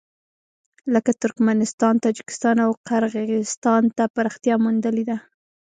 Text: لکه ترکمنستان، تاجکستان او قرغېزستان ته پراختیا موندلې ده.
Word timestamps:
لکه 0.93 1.11
ترکمنستان، 1.21 1.93
تاجکستان 2.05 2.57
او 2.65 2.71
قرغېزستان 2.87 3.83
ته 3.97 4.03
پراختیا 4.15 4.55
موندلې 4.63 5.03
ده. 5.09 5.17